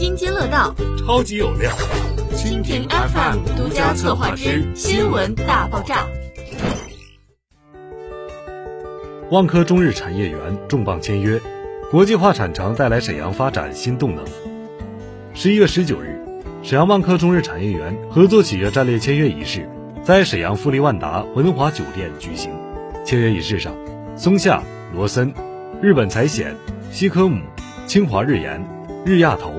[0.00, 1.70] 津津乐道，超级有料。
[2.32, 6.06] 蜻蜓 FM 独家策划之新闻大爆炸。
[9.30, 10.38] 万科中日产业园
[10.70, 11.38] 重磅签约，
[11.90, 14.24] 国际化产城带来沈阳发展新动能。
[15.34, 16.18] 十一月十九日，
[16.62, 19.68] 沈阳万科中日产业园合作企业战略签约仪式
[20.02, 22.50] 在沈阳富力万达文华酒店举行。
[23.04, 23.74] 签约仪式上，
[24.16, 24.62] 松下、
[24.94, 25.34] 罗森、
[25.82, 26.56] 日本财险、
[26.90, 27.42] 西科姆、
[27.86, 28.66] 清华日研、
[29.04, 29.52] 日亚投、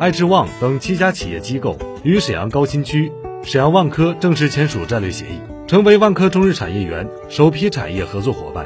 [0.00, 8.64] 爱智旺等七家企业机构与沈阳高新区、沈阳万科正式签署战略协议，成为万科中日产业园首批产业合作伙伴。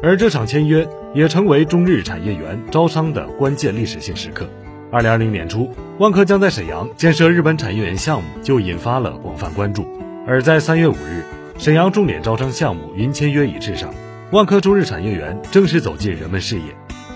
[0.00, 4.46] 而这场签约也成为中日产业园招商的关键历史性时刻。
[4.92, 9.84] 二零二零年初，万科将在沈阳建设日本产业园项目就引发了广泛关注。
[10.24, 11.24] 而在三月五日，
[11.58, 13.92] 沈阳重点招商项目云签约仪式上，
[14.30, 16.66] 万科中日产业园正式走进人们视野。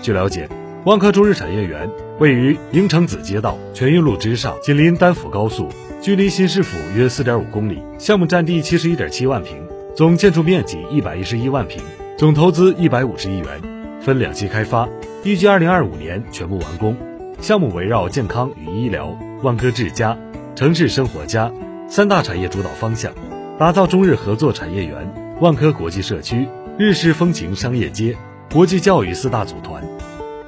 [0.01, 0.49] 据了解，
[0.85, 1.89] 万科中日产业园
[2.19, 5.67] 位于营城子街道全运路之上，紧邻丹府高速，
[5.99, 7.81] 距离新市府约四点五公里。
[7.97, 9.57] 项目占地七十一点七万平，
[9.95, 11.81] 总建筑面积一百一十一万平。
[12.19, 14.87] 总投资一百五十亿元，分两期开发，
[15.23, 16.95] 预计二零二五年全部完工。
[17.41, 20.15] 项目围绕健康与医疗、万科智家、
[20.53, 21.51] 城市生活家
[21.89, 23.11] 三大产业主导方向，
[23.57, 28.15] 打造中日合作产业园、万科国际社区、日式风情商业街、
[28.51, 29.83] 国际教育四大组团。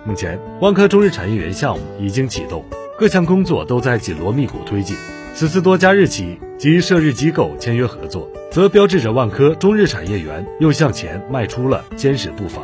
[0.08, 2.63] 目前，万科中日产业园项目已经启动，
[2.97, 4.95] 各项工作都在紧锣密鼓推进。
[5.33, 8.28] 此次多家日企及涉日机构签约合作。
[8.50, 12.61] 则标志着万科中日产业园又向前迈出了坚实步伐。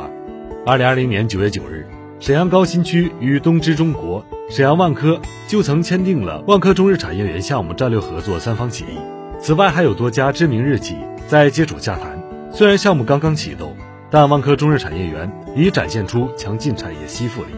[0.66, 1.86] 二零二零年九月九日，
[2.18, 8.98] 沈阳高新区与东芝中国、沈阳万科就曾签订了万科中日产业园项目战略合作三方协议。
[9.38, 10.96] 此外，还有多家知名日企
[11.28, 12.20] 在接触洽谈。
[12.50, 13.76] 虽然项目刚刚启动，
[14.14, 17.48] 但万科中日产业园已展现出强劲产业吸附力。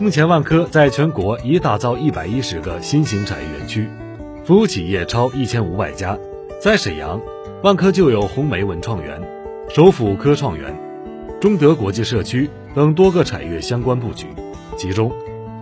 [0.00, 3.86] 目前，万科在全国已打造一百一十个新型产业园区，
[4.42, 6.18] 服务企业超一千五百家。
[6.58, 7.20] 在沈阳。
[7.62, 9.20] 万科就有红梅文创园、
[9.68, 10.74] 首府科创园、
[11.38, 14.26] 中德国际社区等多个产业相关布局。
[14.78, 15.12] 其中，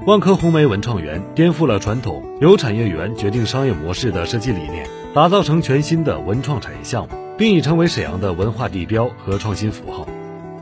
[0.07, 10.07] 万科红梅文创园颠覆了传统由产业园决定商业模式的设计理念，打造成全新的文创产业项目，并已成为沈阳的文化地标和创新符号。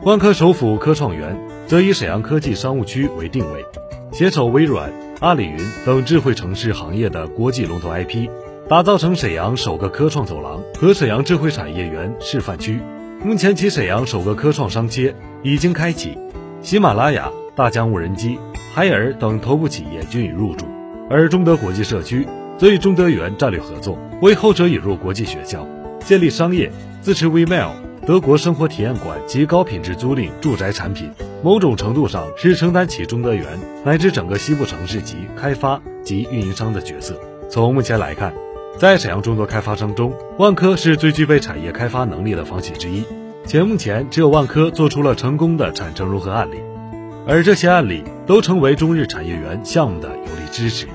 [0.05, 3.65] 万科首府科创园则以沈阳科技商务区为定位，
[4.11, 4.91] 携手微软、
[5.21, 8.29] 阿里云等智慧城市行业的国际龙头 IP。
[8.67, 12.81] 打造成沈阳首个科创走廊和沈阳智慧产业园示范区。
[13.23, 16.17] 目前，其沈阳首个科创商街已经开启，
[16.61, 18.37] 喜马拉雅、大疆无人机、
[18.75, 20.65] 海尔等头部企业均已入驻。
[21.09, 22.27] 而中德国际社区
[22.57, 25.65] 则与中德园战略合作，为后者引入国际学校，
[26.01, 26.69] 建立商业
[27.01, 27.71] 自持 WeMail
[28.05, 31.09] 德国生活体验馆及高品质租赁住宅产品。
[31.41, 33.45] 某种程度上是承担起中德园
[33.83, 37.19] 乃至整个西部城市级开发及运营商的角色。
[37.49, 38.33] 从目前来看。
[38.79, 43.03] 在沈阳众多开发商中，万科是最具备产业开发能力的房企之一，
[43.45, 46.55] 且目前只有万科做出了成功的产城融合案例，
[47.27, 50.87] 而这些案例都成为中日产业园项目的有力支持。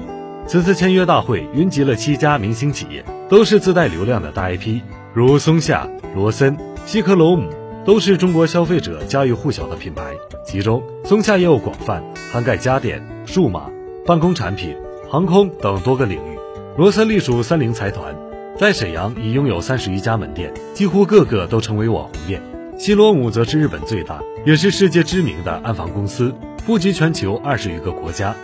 [0.45, 4.81] 此次签约大会云集了七家明星企业，都是自带流量的大 IP，
[5.15, 7.50] 如松下、罗森、西科罗姆，
[7.84, 10.15] 都是中国消费者家喻户晓的品牌。
[10.43, 13.71] 其中，松下业务广泛，涵盖家电、数码、
[14.06, 14.75] 办公产品、
[15.06, 16.38] 航空等多个领域。
[16.78, 18.16] 罗森隶属三菱财团，
[18.56, 22.41] 在沈阳已拥有三十余家门店，几乎个个都成为网红店。
[22.78, 26.32] 西罗姆则是日本最大，也是世界知名的安防公司，
[26.65, 28.34] 布局全球二十余个国家。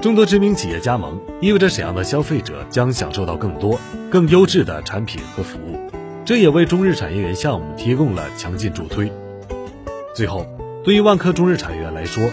[0.00, 3.78] 众多知名企业加盟，意味着沈阳的消费者将享受到更多、
[4.10, 5.78] 更优质的产品和服务，
[6.24, 9.10] 这也为中日产业园项目提供了强劲助推。
[10.14, 10.46] 最后，
[10.84, 12.30] 对于万科中日产业园来说，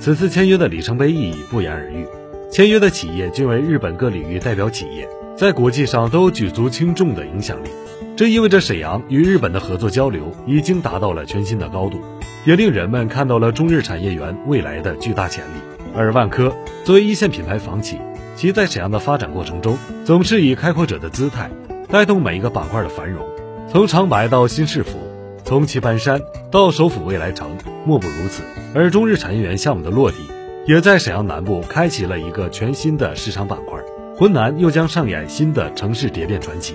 [0.00, 2.06] 此次签约的里程碑意义不言而喻。
[2.50, 7.68] 签约的企业均为日本各领域代表企业，在国际上都有举足轻重的影响力。
[8.14, 12.00] 这意味着沈阳与日本的合作交流已经达到了全新的高度，
[12.44, 15.58] 也令人们看到了中日产业园未来的巨大潜力。
[15.94, 16.54] 而万科
[16.84, 17.98] 作为一线品牌房企，
[18.36, 21.50] 其在沈阳的发展过程中，总是以开阔者的姿态
[21.88, 23.26] 带动每一个板块的繁荣。
[23.72, 24.98] 从长白到新市府，
[25.46, 26.20] 从棋盘山
[26.50, 28.42] 到首府未来城，莫不如此。
[28.74, 30.18] 而中日产业园项目的落地。
[30.66, 33.80] 也在沈阳南部开启了一个全新的市场板块，
[34.14, 36.74] 浑南又将上演新的城市蝶变传奇。